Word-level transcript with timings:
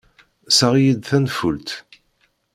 Seɣ-iyi-d 0.57 1.01
tanfult. 1.09 1.69